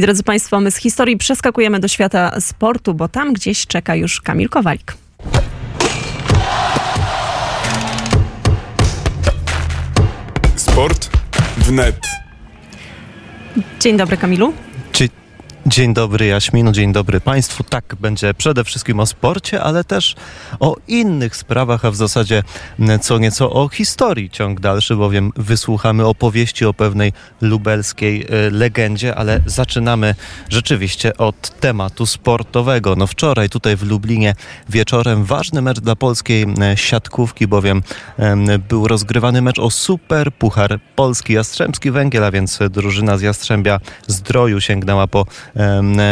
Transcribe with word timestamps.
Drodzy 0.00 0.22
Państwo, 0.22 0.60
my 0.60 0.70
z 0.70 0.76
historii 0.76 1.16
przeskakujemy 1.16 1.80
do 1.80 1.88
świata 1.88 2.40
sportu, 2.40 2.94
bo 2.94 3.08
tam 3.08 3.32
gdzieś 3.32 3.66
czeka 3.66 3.94
już 3.94 4.20
Kamil 4.20 4.48
Kowalik. 4.48 4.94
Sport 10.56 11.10
wnet. 11.56 11.96
Dzień 13.80 13.96
dobry, 13.96 14.16
Kamilu. 14.16 14.52
Dzie- 15.70 15.80
Dzień 15.80 15.94
dobry 15.94 16.26
Jaśminu, 16.26 16.72
dzień 16.72 16.92
dobry 16.92 17.20
Państwu. 17.20 17.64
Tak, 17.64 17.94
będzie 18.00 18.34
przede 18.34 18.64
wszystkim 18.64 19.00
o 19.00 19.06
sporcie, 19.06 19.62
ale 19.62 19.84
też 19.84 20.14
o 20.60 20.76
innych 20.88 21.36
sprawach, 21.36 21.84
a 21.84 21.90
w 21.90 21.96
zasadzie 21.96 22.42
co 23.00 23.18
nieco 23.18 23.50
o 23.52 23.68
historii. 23.68 24.30
Ciąg 24.30 24.60
dalszy, 24.60 24.96
bowiem 24.96 25.32
wysłuchamy 25.36 26.06
opowieści 26.06 26.64
o 26.64 26.74
pewnej 26.74 27.12
lubelskiej 27.40 28.26
e, 28.30 28.50
legendzie, 28.50 29.14
ale 29.14 29.40
zaczynamy 29.46 30.14
rzeczywiście 30.48 31.16
od 31.16 31.60
tematu 31.60 32.06
sportowego. 32.06 32.96
No 32.96 33.06
wczoraj 33.06 33.48
tutaj 33.48 33.76
w 33.76 33.82
Lublinie 33.82 34.34
wieczorem 34.68 35.24
ważny 35.24 35.62
mecz 35.62 35.80
dla 35.80 35.96
polskiej 35.96 36.46
e, 36.60 36.76
siatkówki, 36.76 37.46
bowiem 37.46 37.82
em, 38.18 38.46
był 38.68 38.88
rozgrywany 38.88 39.42
mecz 39.42 39.58
o 39.58 39.70
super 39.70 40.32
puchar 40.32 40.80
Polski 40.96 41.32
Jastrzębski 41.32 41.90
Węgiel, 41.90 42.24
a 42.24 42.30
więc 42.30 42.58
drużyna 42.70 43.18
z 43.18 43.22
Jastrzębia 43.22 43.80
Zdroju 44.06 44.60
sięgnęła 44.60 45.06
po 45.06 45.20
em, 45.54 45.59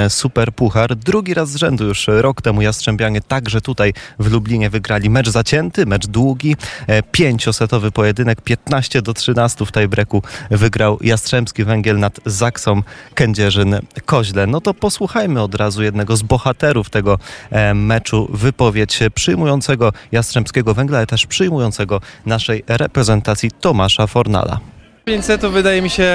super 0.09 0.53
puchar. 0.53 0.97
Drugi 0.97 1.35
raz 1.35 1.51
z 1.51 1.57
rzędu 1.57 1.85
już 1.85 2.07
rok 2.09 2.43
temu 2.43 2.63
Jastrzębianie 2.63 3.21
także 3.21 3.61
tutaj 3.61 3.93
w 4.19 4.33
Lublinie 4.33 4.71
wygrali 4.71 5.11
mecz 5.11 5.29
zacięty, 5.29 5.87
mecz 5.87 6.07
długi, 6.07 6.57
e, 6.87 7.03
pięciosetowy 7.03 7.93
pojedynek, 7.93 8.41
15 8.41 9.03
do 9.03 9.15
13 9.15 9.67
w 9.67 9.73
tiebreaku 9.73 10.23
wygrał 10.51 10.99
Jastrzębski 11.01 11.65
Węgiel 11.65 11.99
nad 11.99 12.21
Zaksą 12.27 12.83
Kędzierzyn-Koźle. 13.15 14.49
No 14.49 14.61
to 14.61 14.75
posłuchajmy 14.75 15.43
od 15.43 15.55
razu 15.55 15.83
jednego 15.83 16.17
z 16.17 16.23
bohaterów 16.23 16.91
tego 16.91 17.19
e, 17.51 17.75
meczu, 17.75 18.29
wypowiedź 18.33 18.99
przyjmującego 19.15 19.93
Jastrzębskiego 20.13 20.75
Węgla, 20.75 20.99
ale 20.99 21.07
też 21.07 21.27
przyjmującego 21.27 22.01
naszej 22.27 22.65
reprezentacji 22.69 23.51
Tomasza 23.61 24.07
Fornala. 24.07 24.61
500 25.09 25.41
to 25.41 25.51
wydaje 25.51 25.83
mi 25.83 25.91
się 25.91 26.13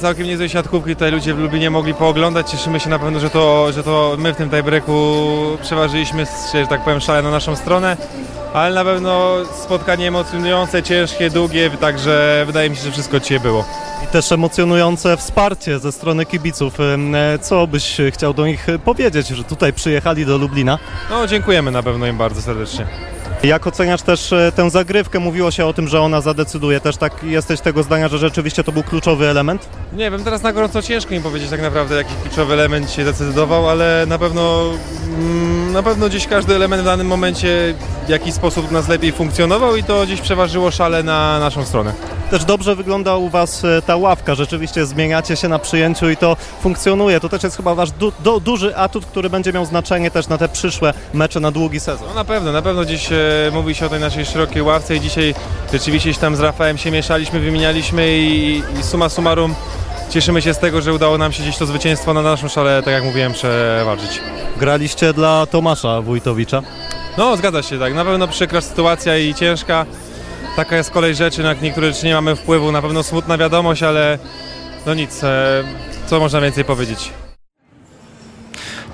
całkiem 0.00 0.26
niezłej 0.26 0.48
siatkówki. 0.48 0.94
Tutaj 0.94 1.10
ludzie 1.10 1.34
w 1.34 1.38
Lublinie 1.38 1.70
mogli 1.70 1.94
pooglądać. 1.94 2.50
Cieszymy 2.50 2.80
się 2.80 2.90
na 2.90 2.98
pewno, 2.98 3.20
że 3.20 3.30
to, 3.30 3.72
że 3.72 3.82
to 3.82 4.16
my 4.18 4.34
w 4.34 4.36
tym 4.36 4.50
tiebreaku 4.50 5.26
przeważyliśmy, 5.62 6.26
że 6.54 6.66
tak 6.66 6.84
powiem, 6.84 7.00
szale 7.00 7.22
na 7.22 7.30
naszą 7.30 7.56
stronę. 7.56 7.96
Ale 8.54 8.74
na 8.74 8.84
pewno 8.84 9.36
spotkanie 9.64 10.08
emocjonujące, 10.08 10.82
ciężkie, 10.82 11.30
długie, 11.30 11.70
także 11.70 12.44
wydaje 12.46 12.70
mi 12.70 12.76
się, 12.76 12.82
że 12.82 12.92
wszystko 12.92 13.20
dzisiaj 13.20 13.40
było. 13.40 13.64
I 14.04 14.06
też 14.06 14.32
emocjonujące 14.32 15.16
wsparcie 15.16 15.78
ze 15.78 15.92
strony 15.92 16.26
kibiców. 16.26 16.74
E, 16.80 17.38
Co 17.38 17.66
byś 17.66 17.96
chciał 18.10 18.34
do 18.34 18.46
nich 18.46 18.66
powiedzieć, 18.84 19.28
że 19.28 19.44
tutaj 19.44 19.72
przyjechali 19.72 20.26
do 20.26 20.38
Lublina? 20.38 20.78
No 21.10 21.26
dziękujemy 21.26 21.70
na 21.70 21.82
pewno 21.82 22.06
im 22.06 22.16
bardzo 22.16 22.42
serdecznie. 22.42 22.86
Jak 23.42 23.66
oceniasz 23.66 24.02
też 24.02 24.32
e, 24.32 24.52
tę 24.56 24.70
zagrywkę? 24.70 25.18
Mówiło 25.18 25.50
się 25.50 25.66
o 25.66 25.72
tym, 25.72 25.88
że 25.88 26.00
ona 26.00 26.20
zadecyduje. 26.20 26.80
Też 26.80 26.96
tak 26.96 27.12
jesteś 27.22 27.60
tego 27.60 27.82
zdania, 27.82 28.08
że 28.08 28.18
rzeczywiście 28.18 28.64
to 28.64 28.72
był 28.72 28.82
kluczowy 28.82 29.28
element? 29.28 29.68
Nie 29.92 30.10
wiem, 30.10 30.24
teraz 30.24 30.42
na 30.42 30.52
gorąco 30.52 30.82
ciężko 30.82 31.14
mi 31.14 31.20
powiedzieć 31.20 31.50
tak 31.50 31.62
naprawdę, 31.62 31.96
jaki 31.96 32.14
kluczowy 32.22 32.52
element 32.54 32.90
się 32.92 33.04
decydował, 33.04 33.68
ale 33.68 34.04
na 34.08 34.18
pewno, 34.18 34.64
mm, 35.18 35.72
na 35.72 35.82
pewno 35.82 36.08
gdzieś 36.08 36.26
każdy 36.26 36.54
element 36.54 36.82
w 36.82 36.84
danym 36.84 37.06
momencie 37.06 37.74
w 38.06 38.08
jakiś 38.08 38.34
sposób 38.34 38.70
nas 38.70 38.88
lepiej 38.88 39.12
funkcjonował 39.12 39.76
i 39.76 39.82
to 39.84 40.04
gdzieś 40.06 40.20
przeważyło 40.20 40.70
szale 40.70 41.02
na 41.02 41.38
naszą 41.38 41.64
stronę. 41.64 41.92
Też 42.30 42.44
dobrze 42.44 42.76
wygląda 42.76 43.16
u 43.16 43.28
Was 43.28 43.64
e, 43.64 43.82
ta 43.82 43.96
ławka. 43.96 44.34
Rzeczywiście 44.34 44.86
zmieniacie 44.86 45.36
się 45.36 45.48
na 45.48 45.58
przyjęciu 45.58 46.10
i 46.10 46.16
to 46.16 46.36
funkcjonuje. 46.62 47.20
To 47.20 47.28
też 47.28 47.42
jest 47.42 47.56
chyba 47.56 47.74
Wasz 47.74 47.90
du- 47.90 48.12
du- 48.24 48.40
duży 48.40 48.76
atut, 48.76 49.06
który 49.06 49.30
będzie 49.30 49.52
miał 49.52 49.64
znaczenie 49.64 50.10
też 50.10 50.28
na 50.28 50.38
te 50.38 50.48
przyszłe 50.48 50.94
mecze 51.14 51.40
na 51.40 51.50
długi 51.50 51.80
sezon. 51.80 52.08
No 52.08 52.14
na 52.14 52.24
pewno, 52.24 52.52
na 52.52 52.62
pewno 52.62 52.84
dziś 52.84 53.12
e, 53.12 53.16
mówi 53.52 53.74
się 53.74 53.86
o 53.86 53.88
tej 53.88 54.00
naszej 54.00 54.26
szerokiej 54.26 54.62
ławce 54.62 54.96
i 54.96 55.00
dzisiaj 55.00 55.34
rzeczywiście 55.72 56.14
się 56.14 56.20
tam 56.20 56.36
z 56.36 56.40
Rafałem 56.40 56.78
się 56.78 56.90
mieszaliśmy, 56.90 57.40
wymienialiśmy 57.40 58.18
i, 58.18 58.62
i 58.80 58.82
summa 58.82 59.08
summarum 59.08 59.54
cieszymy 60.10 60.42
się 60.42 60.54
z 60.54 60.58
tego, 60.58 60.82
że 60.82 60.92
udało 60.94 61.18
nam 61.18 61.32
się 61.32 61.42
gdzieś 61.42 61.56
to 61.56 61.66
zwycięstwo 61.66 62.14
na 62.14 62.22
naszą 62.22 62.48
szale, 62.48 62.82
tak 62.82 62.94
jak 62.94 63.04
mówiłem, 63.04 63.32
przeważyć. 63.32 64.20
Graliście 64.56 65.12
dla 65.12 65.46
Tomasza 65.46 66.00
Wójtowicza. 66.02 66.62
No 67.18 67.36
zgadza 67.36 67.62
się, 67.62 67.78
tak, 67.78 67.94
na 67.94 68.04
pewno 68.04 68.28
przykra 68.28 68.60
sytuacja 68.60 69.18
i 69.18 69.34
ciężka. 69.34 69.86
Taka 70.58 70.76
jest 70.76 70.90
kolej 70.90 71.14
rzeczy, 71.14 71.42
na 71.42 71.54
niektóre 71.54 71.92
rzeczy 71.92 72.06
nie 72.06 72.14
mamy 72.14 72.36
wpływu, 72.36 72.72
na 72.72 72.82
pewno 72.82 73.02
smutna 73.02 73.38
wiadomość, 73.38 73.82
ale 73.82 74.18
no 74.86 74.94
nic, 74.94 75.24
e, 75.24 75.64
co 76.06 76.20
można 76.20 76.40
więcej 76.40 76.64
powiedzieć. 76.64 77.10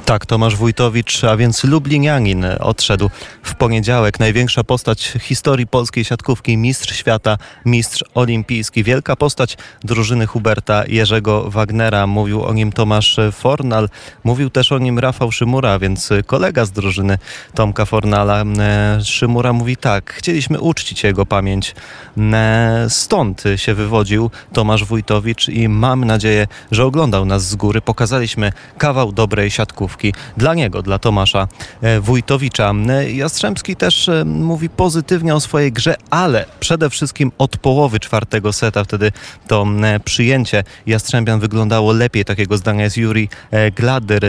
Tak, 0.05 0.27
Tomasz 0.27 0.57
Wójtowicz, 0.57 1.25
a 1.25 1.37
więc 1.37 1.65
Lublinianin 1.65 2.47
odszedł 2.61 3.11
w 3.43 3.55
poniedziałek. 3.55 4.21
Największa 4.21 4.65
postać 4.65 5.13
historii 5.21 5.67
polskiej 5.67 6.05
siatkówki, 6.05 6.57
mistrz 6.57 6.97
świata, 6.97 7.39
mistrz 7.65 8.05
olimpijski. 8.15 8.85
Wielka 8.85 9.17
postać 9.17 9.57
drużyny 9.85 10.27
Huberta 10.27 10.85
Jerzego 10.87 11.51
Wagnera. 11.51 12.07
Mówił 12.07 12.45
o 12.45 12.55
nim 12.55 12.73
Tomasz 12.73 13.21
Fornal, 13.33 13.89
mówił 14.25 14.51
też 14.51 14.73
o 14.73 14.79
nim 14.79 14.99
Rafał 14.99 15.33
Szymura, 15.33 15.79
więc 15.79 16.11
kolega 16.27 16.65
z 16.65 16.71
drużyny 16.71 17.19
Tomka 17.55 17.85
Fornala. 17.85 18.45
E, 18.59 18.99
Szymura 19.05 19.53
mówi 19.53 19.77
tak, 19.77 20.13
chcieliśmy 20.13 20.61
uczcić 20.61 21.05
jego 21.05 21.27
pamięć. 21.27 21.75
E, 22.19 22.87
Stąd 22.89 23.43
się 23.57 23.75
wywodził 23.75 24.31
Tomasz 24.53 24.85
Wójtowicz 24.85 25.49
i 25.49 25.69
mam 25.69 26.05
nadzieję, 26.05 26.47
że 26.71 26.85
oglądał 26.85 27.25
nas 27.25 27.49
z 27.49 27.57
góry. 27.57 27.81
Pokazaliśmy 27.81 28.53
kawał 28.79 29.13
dobrej 29.13 29.51
siatkówki 29.51 29.94
dla 30.37 30.55
niego, 30.55 30.83
dla 30.83 30.99
Tomasza 30.99 31.49
e, 31.83 32.01
Wójtowicza. 32.01 32.73
E, 32.89 33.13
Jastrzębski 33.13 33.77
też 33.77 34.09
e, 34.09 34.25
mówi 34.25 34.69
pozytywnie 34.69 35.35
o 35.35 35.41
swojej 35.41 35.73
grze, 35.73 35.95
ale 36.11 36.45
przede 36.61 36.91
wszystkim 36.91 37.33
od 37.39 37.57
połowy 37.57 38.01
czwartego 38.01 38.53
seta, 38.53 38.85
wtedy 38.85 39.13
to 39.47 39.67
przyjęcie 40.05 40.65
Jastrzębian 40.87 41.41
wyglądało 41.41 41.93
lepiej. 41.93 42.25
Takiego 42.25 42.57
zdania 42.57 42.85
jest 42.85 42.97
Juri 42.97 43.29
Gladyr, 43.77 44.23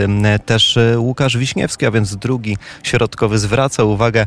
też 0.46 0.78
Łukasz 0.96 1.36
Wiśniewski, 1.36 1.86
a 1.86 1.90
więc 1.90 2.16
drugi 2.16 2.56
środkowy 2.82 3.38
zwraca 3.38 3.84
uwagę 3.84 4.26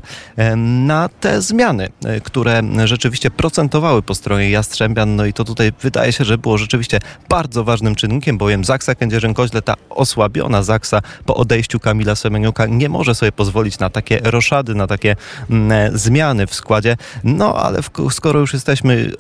na 0.58 1.10
te 1.20 1.42
zmiany, 1.42 1.90
które 2.24 2.62
rzeczywiście 2.86 3.32
procentowały 3.32 4.02
po 4.02 4.16
stronie 4.16 4.50
Jastrzębian. 4.50 5.16
No 5.16 5.26
i 5.26 5.34
to 5.34 5.44
tutaj 5.44 5.72
wydaje 5.82 6.12
się, 6.14 6.26
że 6.26 6.38
było 6.38 6.58
rzeczywiście 6.58 7.00
bardzo 7.30 7.64
ważnym 7.64 7.96
czynnikiem, 7.96 8.38
bowiem 8.38 8.66
Zaksa 8.66 8.96
Kędzierzyn-Koźle, 8.96 9.62
ta 9.62 9.76
osłabiona 9.90 10.64
Zaksa 10.64 11.02
po 11.30 11.36
odejściu 11.36 11.80
Kamila 11.80 12.16
Semeniuka 12.16 12.66
nie 12.66 12.90
może 12.90 13.16
sobie 13.16 13.32
pozwolić 13.32 13.80
na 13.80 13.90
takie 13.90 14.20
roszady, 14.24 14.76
na 14.76 14.88
takie 14.88 15.16
mm, 15.50 15.72
e, 15.72 15.98
zmiany 15.98 16.48
w 16.48 16.54
składzie. 16.54 16.98
No 17.24 17.56
ale 17.56 17.82
w, 17.82 17.90
skoro 18.12 18.40
już 18.40 18.54
jesteśmy 18.54 19.12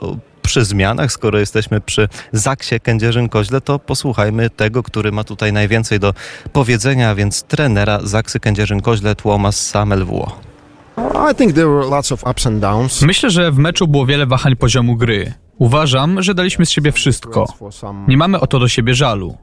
przy 0.41 0.65
zmianach, 0.65 1.11
skoro 1.11 1.39
jesteśmy 1.39 1.81
przy 1.81 2.09
Zaksie 2.31 2.75
Kędzierzyn-Koźle, 2.75 3.61
to 3.61 3.79
posłuchajmy 3.79 4.49
tego, 4.49 4.83
który 4.83 5.11
ma 5.11 5.23
tutaj 5.23 5.53
najwięcej 5.53 5.99
do 5.99 6.13
powiedzenia, 6.53 7.09
a 7.09 7.15
więc 7.15 7.43
trenera 7.43 7.99
Zaksy 8.03 8.39
Kędzierzyn-Koźle 8.39 9.15
Tłomas 9.15 9.67
Samelwło. 9.67 10.39
Myślę, 13.01 13.29
że 13.29 13.51
w 13.51 13.57
meczu 13.57 13.87
było 13.87 14.05
wiele 14.05 14.25
wahań 14.25 14.55
poziomu 14.55 14.95
gry. 14.95 15.33
Uważam, 15.59 16.21
że 16.21 16.33
daliśmy 16.33 16.65
z 16.65 16.69
siebie 16.69 16.91
wszystko. 16.91 17.45
Nie 18.07 18.17
mamy 18.17 18.39
o 18.39 18.47
to 18.47 18.59
do 18.59 18.67
siebie 18.67 18.93
żalu. 18.93 19.37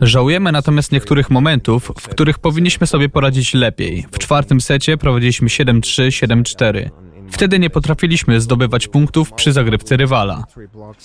Żałujemy 0.00 0.52
natomiast 0.52 0.92
niektórych 0.92 1.30
momentów, 1.30 1.92
w 1.98 2.08
których 2.08 2.38
powinniśmy 2.38 2.86
sobie 2.86 3.08
poradzić 3.08 3.54
lepiej. 3.54 4.06
W 4.12 4.18
czwartym 4.18 4.60
secie 4.60 4.96
prowadziliśmy 4.96 5.48
7-3, 5.48 5.80
7-4. 6.08 6.90
Wtedy 7.30 7.58
nie 7.58 7.70
potrafiliśmy 7.70 8.40
zdobywać 8.40 8.88
punktów 8.88 9.32
przy 9.32 9.52
zagrywce 9.52 9.96
rywala. 9.96 10.44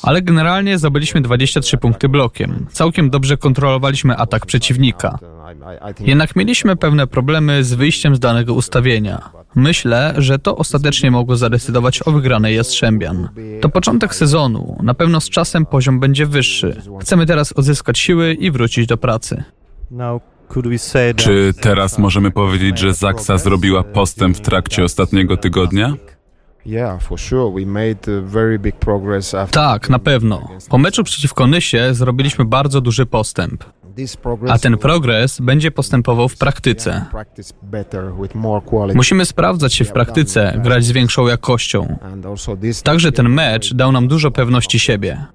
Ale 0.04 0.22
generalnie 0.22 0.78
zdobyliśmy 0.78 1.22
23 1.22 1.78
punkty 1.78 2.10
blokiem. 2.10 2.66
Całkiem 2.72 3.10
dobrze 3.10 3.38
kontrolowaliśmy 3.38 4.18
atak 4.18 4.46
przeciwnika. 4.46 5.20
Jednak 6.00 6.36
mieliśmy 6.36 6.76
pewne 6.76 7.08
problemy 7.08 7.64
z 7.64 7.74
wyjściem 7.74 8.16
z 8.16 8.20
danego 8.20 8.54
ustawienia. 8.54 9.30
Myślę, 9.56 10.14
że 10.18 10.40
to 10.40 10.58
ostatecznie 10.58 11.12
mogło 11.12 11.36
zadecydować 11.36 12.08
o 12.08 12.12
wygranej 12.12 12.56
Jastrzębian. 12.56 13.30
To 13.62 13.70
początek 13.70 14.16
sezonu. 14.16 14.78
Na 14.84 14.94
pewno 14.94 15.22
z 15.22 15.30
czasem 15.30 15.66
poziom 15.66 16.00
będzie 16.00 16.26
wyższy. 16.26 16.82
Chcemy 17.02 17.26
teraz 17.26 17.54
odzyskać 17.54 18.00
siły 18.00 18.34
i 18.34 18.52
wrócić 18.52 18.88
do 18.88 18.98
pracy. 18.98 19.44
Czy 21.24 21.54
teraz 21.62 21.98
możemy 22.00 22.32
powiedzieć, 22.32 22.80
że 22.80 22.94
Zaksa 22.94 23.38
zrobiła 23.38 23.84
postęp 23.84 24.38
w 24.38 24.42
trakcie 24.42 24.84
ostatniego 24.84 25.38
tygodnia? 25.38 25.88
Uh, 25.88 25.98
Tak, 29.52 29.90
na 29.90 30.00
pewno. 30.00 30.50
Po 30.70 30.78
meczu 30.78 31.04
przeciwko 31.04 31.48
Nysie 31.48 31.94
zrobiliśmy 31.94 32.46
bardzo 32.46 32.82
duży 32.82 33.06
postęp. 33.06 33.64
A 34.50 34.60
ten 34.60 34.78
progres 34.78 35.40
będzie 35.42 35.72
postępował 35.72 36.30
w 36.30 36.38
praktyce. 36.38 37.06
Musimy 38.96 39.26
sprawdzać 39.26 39.74
się 39.74 39.86
w 39.86 39.92
praktyce, 39.92 40.60
grać 40.64 40.86
z 40.86 40.92
większą 40.92 41.28
jakością. 41.28 41.98
Także 42.84 43.12
ten 43.12 43.30
mecz 43.30 43.74
dał 43.74 43.92
nam 43.92 44.08
dużo 44.08 44.32
pewności 44.32 44.80
siebie. 44.80 45.26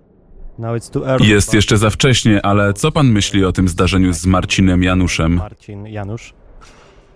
Jest 1.21 1.55
jeszcze 1.55 1.79
za 1.79 1.91
wcześnie, 1.91 2.47
ale 2.47 2.75
co 2.75 2.93
pan 2.93 3.07
myśli 3.07 3.45
o 3.45 3.53
tym 3.53 3.69
zdarzeniu 3.69 4.13
z 4.13 4.27
Marcinem 4.27 4.83
Januszem? 4.83 5.41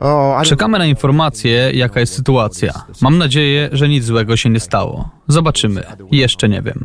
Oh, 0.01 0.43
Czekamy 0.45 0.79
na 0.79 0.87
informację, 0.87 1.71
jaka 1.75 2.01
jest 2.01 2.15
sytuacja. 2.15 2.73
Mam 3.01 3.19
nadzieję, 3.19 3.69
że 3.73 3.89
nic 3.89 4.05
złego 4.05 4.37
się 4.37 4.51
nie 4.51 4.61
stało. 4.61 5.11
Zobaczymy. 5.29 5.83
Jeszcze 6.11 6.49
nie 6.49 6.63
wiem. 6.63 6.85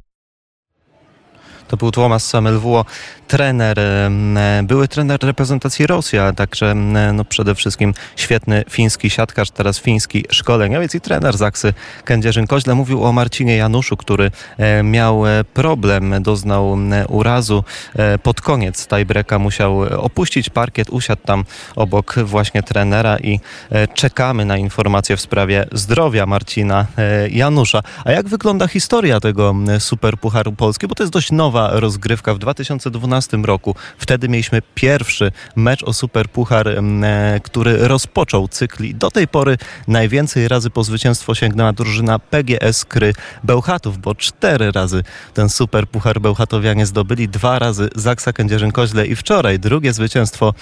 To 1.69 1.77
był 1.77 1.91
Tomasz 1.91 2.23
Samelwuo, 2.23 2.85
trener, 3.27 3.79
em, 3.79 4.37
były 4.63 4.87
trener 4.87 5.19
reprezentacji 5.23 5.87
Rosji, 5.87 6.19
a 6.19 6.33
także 6.33 6.71
em, 6.71 6.97
no 7.15 7.25
przede 7.25 7.55
wszystkim 7.55 7.93
świetny 8.15 8.63
fiński 8.69 9.09
siatkarz, 9.09 9.51
teraz 9.51 9.79
fiński 9.79 10.25
szkoleniowiec 10.31 10.95
i 10.95 11.01
trener 11.01 11.37
Zaksy 11.37 11.73
Kędzierzyn-Koźle. 12.05 12.75
Mówił 12.75 13.05
o 13.05 13.11
Marcinie 13.13 13.57
Januszu, 13.57 13.97
który 13.97 14.31
e, 14.57 14.83
miał 14.83 15.27
e, 15.27 15.43
problem, 15.43 16.23
doznał 16.23 16.77
urazu. 17.09 17.63
E, 17.95 18.17
Pod 18.17 18.41
koniec 18.41 18.87
tiebreaka 18.87 19.39
musiał 19.39 19.79
opuścić 19.81 20.49
parkiet, 20.49 20.89
usiadł 20.89 21.21
tam 21.25 21.45
obok 21.75 22.15
właśnie 22.23 22.63
trenera 22.63 23.17
i 23.17 23.39
e, 23.71 23.87
czekamy 23.87 24.45
na 24.45 24.57
informacje 24.57 25.17
w 25.17 25.21
sprawie 25.21 25.65
zdrowia 25.71 26.25
Marcina 26.25 26.85
e, 26.97 27.29
Janusza. 27.29 27.81
A 28.05 28.11
jak 28.11 28.27
wygląda 28.27 28.67
historia 28.67 29.19
tego 29.19 29.55
Superpucharu 29.79 30.51
Polski? 30.51 30.87
Bo 30.87 30.95
to 30.95 31.03
jest 31.03 31.13
dość 31.13 31.31
nowa 31.31 31.58
rozgrywka. 31.67 32.33
W 32.33 32.39
2012 32.39 33.37
roku 33.37 33.75
wtedy 33.97 34.29
mieliśmy 34.29 34.61
pierwszy 34.75 35.31
mecz 35.55 35.83
o 35.83 35.93
Superpuchar, 35.93 36.67
e, 36.67 37.39
który 37.43 37.87
rozpoczął 37.87 38.47
cykl 38.47 38.83
do 38.93 39.11
tej 39.11 39.27
pory 39.27 39.57
najwięcej 39.87 40.47
razy 40.47 40.69
po 40.69 40.83
zwycięstwo 40.83 41.35
sięgnęła 41.35 41.73
drużyna 41.73 42.19
PGS 42.19 42.85
Kry 42.85 43.13
Bełchatów, 43.43 43.97
bo 43.97 44.15
cztery 44.15 44.71
razy 44.71 45.03
ten 45.33 45.49
Superpuchar 45.49 46.21
Bełchatowianie 46.21 46.85
zdobyli, 46.85 47.29
dwa 47.29 47.59
razy 47.59 47.89
Zaksa 47.95 48.31
Kędzierzyn-Koźle 48.31 49.07
i 49.07 49.15
wczoraj 49.15 49.59
drugie 49.59 49.93
zwycięstwo 49.93 50.53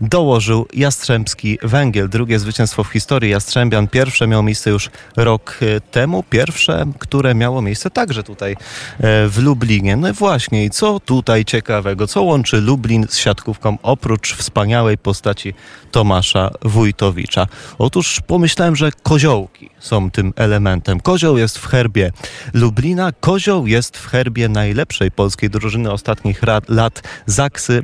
dołożył 0.00 0.66
Jastrzębski 0.74 1.58
Węgiel. 1.62 2.08
Drugie 2.08 2.38
zwycięstwo 2.38 2.84
w 2.84 2.88
historii 2.88 3.30
Jastrzębian. 3.30 3.88
Pierwsze 3.88 4.26
miało 4.26 4.42
miejsce 4.42 4.70
już 4.70 4.90
rok 5.16 5.58
e, 5.62 5.80
temu. 5.80 6.24
Pierwsze, 6.30 6.84
które 6.98 7.34
miało 7.34 7.62
miejsce 7.62 7.90
także 7.90 8.22
tutaj 8.22 8.52
e, 8.52 8.56
w 9.28 9.38
Lublinie. 9.38 9.96
No 9.96 10.08
i 10.08 10.12
właśnie, 10.12 10.41
co 10.70 11.00
tutaj 11.00 11.44
ciekawego? 11.44 12.06
Co 12.06 12.22
łączy 12.22 12.60
Lublin 12.60 13.06
z 13.08 13.16
siatkówką 13.16 13.78
oprócz 13.82 14.34
wspaniałej 14.34 14.98
postaci 14.98 15.54
Tomasza 15.90 16.50
Wójtowicza? 16.62 17.46
Otóż 17.78 18.20
pomyślałem, 18.26 18.76
że 18.76 18.90
koziołki 19.02 19.70
są 19.78 20.10
tym 20.10 20.32
elementem. 20.36 21.00
Kozioł 21.00 21.38
jest 21.38 21.58
w 21.58 21.66
herbie 21.66 22.12
Lublina, 22.54 23.12
kozioł 23.20 23.66
jest 23.66 23.96
w 23.98 24.06
herbie 24.06 24.48
najlepszej 24.48 25.10
polskiej 25.10 25.50
drużyny 25.50 25.90
ostatnich 25.90 26.40
lat 26.68 27.02
Zaksy 27.26 27.82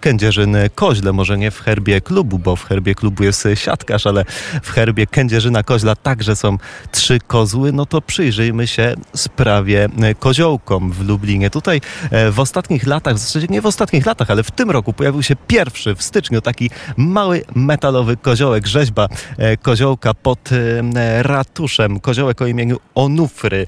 Kędzierzyn 0.00 0.56
Koźle, 0.74 1.12
może 1.12 1.38
nie 1.38 1.50
w 1.50 1.60
herbie 1.60 2.00
klubu, 2.00 2.38
bo 2.38 2.56
w 2.56 2.64
herbie 2.64 2.94
klubu 2.94 3.24
jest 3.24 3.48
siatkarz, 3.54 4.06
ale 4.06 4.24
w 4.62 4.70
herbie 4.70 5.06
Kędzierzyna 5.06 5.62
Koźla 5.62 5.96
także 5.96 6.36
są 6.36 6.58
trzy 6.90 7.18
kozły, 7.26 7.72
no 7.72 7.86
to 7.86 8.00
przyjrzyjmy 8.00 8.66
się 8.66 8.94
sprawie 9.16 9.88
koziołkom 10.18 10.92
w 10.92 11.08
Lublinie. 11.08 11.50
Tutaj 11.50 11.80
e, 12.10 12.30
w 12.30 12.40
ostatnich 12.40 12.86
latach, 12.86 13.14
w 13.14 13.18
zasadzie 13.18 13.46
nie 13.50 13.62
w 13.62 13.66
ostatnich 13.66 14.06
latach, 14.06 14.30
ale 14.30 14.42
w 14.42 14.50
tym 14.50 14.70
roku 14.70 14.92
pojawił 14.92 15.22
się 15.22 15.36
pierwszy 15.36 15.94
w 15.94 16.02
styczniu 16.02 16.40
taki 16.40 16.70
mały 16.96 17.44
metalowy 17.54 18.16
koziołek, 18.16 18.66
rzeźba 18.66 19.08
e, 19.38 19.56
koziołka 19.56 20.14
pod 20.14 20.50
e, 20.52 21.22
ratuszem, 21.22 22.00
koziołek 22.00 22.42
o 22.42 22.46
imieniu 22.46 22.80
Onufry, 22.94 23.66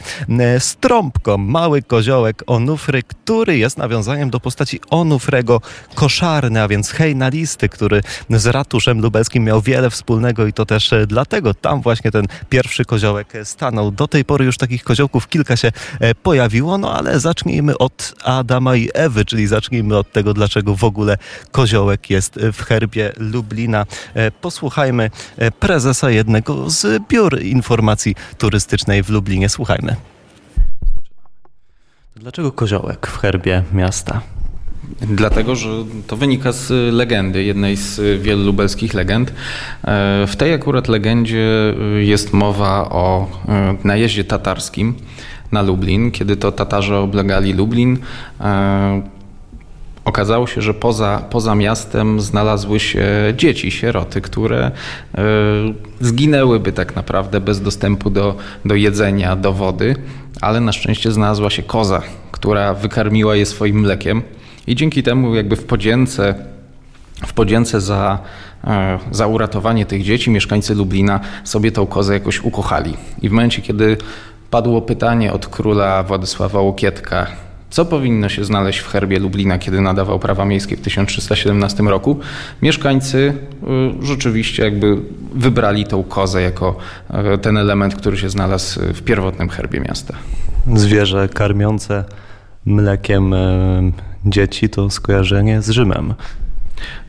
z 0.59 0.77
trąbką, 0.77 1.39
mały 1.39 1.83
koziołek 1.83 2.43
Onufry, 2.47 3.03
który 3.03 3.59
jest 3.59 3.79
nawiązaniem 3.79 4.31
do 4.31 4.41
postaci 4.41 4.81
Onufrego 4.91 5.61
Koszarny, 6.01 6.63
a 6.63 6.69
więc 6.69 6.91
hejnalisty, 6.91 7.69
który 7.69 8.03
z 8.31 8.47
ratuszem 8.47 9.01
lubelskim 9.01 9.45
miał 9.45 9.61
wiele 9.61 9.91
wspólnego 9.91 10.47
i 10.47 10.53
to 10.53 10.67
też 10.67 10.93
e, 10.93 11.07
dlatego 11.07 11.55
tam 11.55 11.83
właśnie 11.83 12.11
ten 12.11 12.27
pierwszy 12.49 12.85
koziołek 12.85 13.35
e, 13.35 13.45
stanął. 13.45 13.91
Do 13.91 14.09
tej 14.09 14.25
pory 14.25 14.45
już 14.45 14.59
takich 14.59 14.85
koziołków 14.85 15.29
kilka 15.29 15.57
się 15.57 15.73
e, 16.01 16.15
pojawiło, 16.15 16.79
no 16.79 16.95
ale 16.95 17.21
zacznijmy 17.21 17.79
od 17.79 18.15
Adama 18.25 18.77
i 18.77 18.89
Ewy, 18.95 19.25
czyli 19.25 19.47
zacznijmy 19.47 19.97
od 19.97 20.13
tego, 20.13 20.35
dlaczego 20.35 20.77
w 20.77 20.85
ogóle 20.85 21.19
koziołek 21.51 22.11
jest 22.11 22.39
w 22.53 22.63
herbie 22.63 23.13
Lublina. 23.17 23.87
Posłuchajmy 24.41 25.11
prezesa 25.61 26.11
jednego 26.11 26.71
z 26.71 27.03
biur 27.09 27.43
informacji 27.43 28.15
turystycznej 28.39 29.03
w 29.03 29.11
Lublinie. 29.11 29.49
Słuchajmy. 29.49 29.97
Dlaczego 32.17 32.53
koziołek 32.53 33.07
w 33.07 33.19
herbie 33.19 33.63
miasta? 33.73 34.21
Dlatego, 35.03 35.57
że 35.57 35.69
to 36.07 36.17
wynika 36.17 36.53
z 36.53 36.95
legendy, 36.95 37.45
jednej 37.45 37.77
z 37.77 38.23
wielu 38.23 38.45
lubelskich 38.45 38.95
legend. 38.95 39.31
E, 39.31 40.27
W 40.27 40.37
tej 40.37 40.53
akurat 40.55 40.89
legendzie 40.89 41.75
e, 41.97 42.05
jest 42.05 42.33
mowa 42.33 42.91
o 42.91 43.27
e, 43.49 43.77
najeździe 43.85 44.25
tatarskim 44.25 44.95
na 45.53 45.63
Lublin. 45.63 46.11
Kiedy 46.11 46.37
to 46.37 46.53
Tatarzy 46.53 46.97
oblegali 46.97 47.53
Lublin, 47.53 47.99
okazało 50.05 50.47
się, 50.47 50.63
że 50.63 50.75
poza, 50.75 51.23
poza 51.31 51.55
miastem 51.55 52.21
znalazły 52.21 52.81
się 52.81 53.07
dzieci, 53.37 53.71
sieroty, 53.71 54.21
które 54.21 54.71
zginęłyby 56.01 56.73
tak 56.73 56.97
naprawdę 56.97 57.41
bez 57.41 57.61
dostępu 57.61 58.11
do, 58.11 58.37
do 58.65 58.75
jedzenia, 58.75 59.37
do 59.37 59.53
wody, 59.53 59.97
ale 60.41 60.61
na 60.61 60.73
szczęście 60.73 61.13
znalazła 61.13 61.51
się 61.51 61.63
koza, 61.63 62.03
która 62.33 62.75
wykarmiła 62.75 63.37
je 63.37 63.47
swoim 63.47 63.81
mlekiem. 63.81 64.23
I 64.71 64.75
dzięki 64.75 65.03
temu 65.03 65.35
jakby 65.35 65.57
w 65.57 65.65
podzięce, 65.65 66.35
w 67.27 67.33
podzięce 67.33 67.81
za, 67.81 68.19
e, 68.65 68.99
za 69.11 69.27
uratowanie 69.27 69.87
tych 69.87 70.03
dzieci 70.03 70.31
mieszkańcy 70.31 70.75
Lublina 70.75 71.21
sobie 71.45 71.73
tą 71.73 71.87
kozę 71.87 72.15
jakoś 72.15 72.41
ukochali. 72.41 72.97
I 73.23 73.29
w 73.29 73.33
momencie, 73.33 73.63
kiedy 73.63 73.97
padło 74.51 74.83
pytanie 74.83 75.33
od 75.33 75.47
króla 75.47 76.03
Władysława 76.03 76.61
Łokietka, 76.61 77.27
co 77.71 77.85
powinno 77.85 78.29
się 78.29 78.45
znaleźć 78.45 78.79
w 78.79 78.87
herbie 78.87 79.19
Lublina, 79.19 79.59
kiedy 79.59 79.81
nadawał 79.81 80.19
prawa 80.19 80.45
miejskie 80.45 80.77
w 80.77 80.81
1317 80.81 81.83
roku, 81.83 82.21
mieszkańcy 82.63 83.35
y, 84.03 84.07
rzeczywiście 84.07 84.65
jakby 84.65 84.97
wybrali 85.35 85.85
tą 85.85 86.03
kozę 86.03 86.43
jako 86.43 86.77
y, 87.35 87.39
ten 87.39 87.57
element, 87.57 87.95
który 87.95 88.17
się 88.17 88.31
znalazł 88.31 88.81
w 88.81 89.03
pierwotnym 89.03 89.49
herbie 89.49 89.81
miasta. 89.81 90.15
Zwierzę 90.75 91.29
karmiące 91.29 92.05
mlekiem 92.67 93.35
e, 93.35 94.10
dzieci 94.27 94.69
to 94.69 94.91
skojarzenie 94.91 95.63
z 95.63 95.71
Rzymem. 95.71 96.15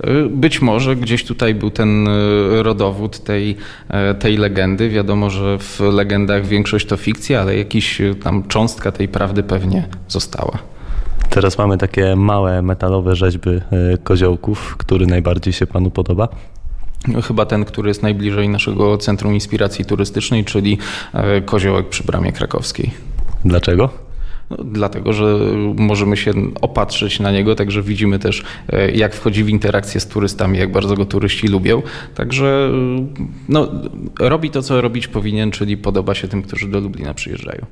Y, 0.06 0.30
Być 0.30 0.62
może 0.62 0.96
gdzieś 0.96 1.26
tutaj 1.26 1.56
był 1.56 1.70
ten 1.70 2.08
y, 2.08 2.64
rodowód 2.64 3.24
tej, 3.24 3.58
e, 3.90 4.16
tej 4.16 4.38
legendy. 4.38 4.90
Wiadomo, 4.90 5.30
że 5.30 5.58
w 5.60 5.80
legendach 5.80 6.46
większość 6.46 6.86
to 6.86 6.98
fikcja, 6.98 7.42
ale 7.42 7.58
jakiś 7.58 8.02
y, 8.02 8.16
tam 8.16 8.44
cząstka 8.48 8.92
tej 8.92 9.08
prawdy 9.08 9.44
pewnie 9.44 9.88
została. 10.08 10.58
Teraz 11.30 11.58
mamy 11.58 11.78
takie 11.78 12.16
małe 12.16 12.62
metalowe 12.62 13.16
rzeźby 13.16 13.50
e, 13.50 13.62
koziołków, 14.04 14.78
który 14.78 15.08
najbardziej 15.08 15.54
się 15.54 15.68
panu 15.68 15.92
podoba. 15.92 16.28
Chyba 17.24 17.46
ten, 17.46 17.66
który 17.66 17.88
jest 17.88 18.04
najbliżej 18.04 18.50
naszego 18.50 18.98
Centrum 18.98 19.34
Inspiracji 19.34 19.86
Turystycznej, 19.86 20.46
czyli 20.46 20.78
e, 21.14 21.42
Koziołek 21.42 21.90
przy 21.90 22.04
Bramie 22.04 22.32
Krakowskiej. 22.32 22.92
Dlaczego? 23.46 23.90
No, 24.52 24.58
dlatego, 24.64 25.14
że 25.14 25.40
możemy 25.78 26.18
się 26.18 26.32
opatrzyć 26.62 27.20
na 27.20 27.32
niego, 27.32 27.56
także 27.56 27.82
widzimy 27.82 28.20
też, 28.20 28.44
e, 28.70 28.92
jak 28.92 29.16
wchodzi 29.16 29.44
w 29.44 29.50
interakcję 29.50 30.02
z 30.02 30.08
turystami, 30.08 30.58
jak 30.58 30.72
bardzo 30.72 30.96
go 30.96 31.06
turyści 31.06 31.48
lubią. 31.48 31.82
Także 32.16 32.72
no, 33.50 33.72
robi 34.20 34.50
to, 34.50 34.62
co 34.62 34.82
robić 34.82 35.08
powinien, 35.08 35.52
czyli 35.52 35.78
podoba 35.78 36.16
się 36.16 36.28
tym, 36.28 36.42
którzy 36.42 36.68
do 36.68 36.80
Lublina 36.80 37.14
przyjeżdżają. 37.14 37.66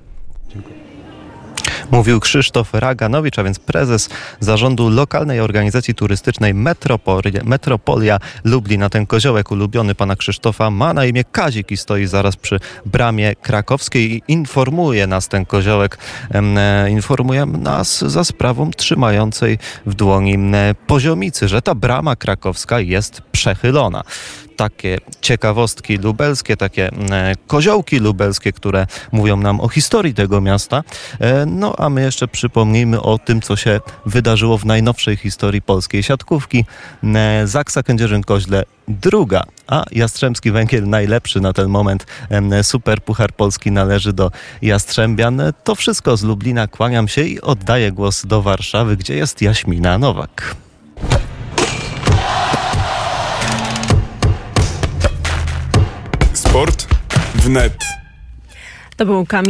Mówił 1.92 2.20
Krzysztof 2.20 2.74
Raganowicz, 2.74 3.40
a 3.40 3.44
więc 3.44 3.60
prezes 3.60 4.10
zarządu 4.40 4.90
lokalnej 4.90 5.40
organizacji 5.40 5.96
turystycznej 5.96 6.54
Metropolia, 6.54 7.42
Metropolia 7.44 8.20
Lublin. 8.44 8.84
A 8.84 8.90
ten 8.90 9.06
koziołek 9.06 9.52
ulubiony 9.52 9.96
pana 9.96 10.16
Krzysztofa 10.16 10.70
ma 10.70 10.94
na 10.94 11.06
imię 11.06 11.24
Kazik 11.24 11.72
i 11.72 11.78
stoi 11.78 12.06
zaraz 12.06 12.36
przy 12.36 12.60
bramie 12.86 13.36
krakowskiej 13.36 14.12
i 14.16 14.22
informuje 14.28 15.08
nas 15.08 15.28
ten 15.28 15.46
koziołek, 15.46 15.98
e, 16.34 16.90
informuje 16.90 17.46
nas 17.46 18.00
za 18.02 18.24
sprawą 18.24 18.72
trzymającej 18.72 19.58
w 19.86 19.94
dłoni 19.94 20.34
em, 20.34 20.56
poziomicy, 20.88 21.48
że 21.48 21.62
ta 21.62 21.76
brama 21.76 22.16
krakowska 22.16 22.80
jest 22.80 23.22
przechylona 23.32 24.04
takie 24.60 24.98
ciekawostki 25.22 25.98
lubelskie, 25.98 26.58
takie 26.58 26.90
e, 27.12 27.36
koziołki 27.48 28.00
lubelskie, 28.00 28.54
które 28.54 28.88
mówią 29.12 29.38
nam 29.38 29.62
o 29.62 29.68
historii 29.70 30.14
tego 30.14 30.42
miasta. 30.42 30.84
E, 31.20 31.46
No 31.46 31.76
a 31.80 31.90
my 31.90 32.02
jeszcze 32.02 32.28
przypomnijmy 32.28 33.02
o 33.02 33.18
tym, 33.18 33.42
co 33.42 33.56
się 33.56 33.80
wydarzyło 34.06 34.58
w 34.58 34.66
najnowszej 34.66 35.18
historii 35.18 35.62
polskiej 35.62 36.04
siatkówki. 36.04 36.66
E, 37.04 37.48
Zaksa 37.48 37.82
Kędzierzyn-Koźle 37.82 38.64
druga, 38.88 39.44
a 39.68 39.86
Jastrzębski 39.92 40.52
Węgiel 40.52 40.90
najlepszy 40.90 41.42
na 41.42 41.54
ten 41.54 41.70
moment. 41.70 42.06
Super 42.62 43.02
Puchar 43.02 43.34
Polski 43.34 43.72
należy 43.72 44.14
do 44.14 44.32
Jastrzębian. 44.62 45.42
To 45.64 45.76
wszystko 45.76 46.18
z 46.18 46.24
Lublina. 46.24 46.68
Kłaniam 46.68 47.08
się 47.08 47.22
i 47.22 47.42
oddaję 47.42 47.92
głos 47.92 48.26
do 48.26 48.42
Warszawy, 48.42 48.98
gdzie 48.98 49.16
jest 49.16 49.42
Jaśmina 49.42 49.98
Nowak. 49.98 50.56
Sport 56.34 56.88
wnet. 57.36 58.00
To 59.00 59.06
był 59.06 59.26
Kamil 59.26 59.38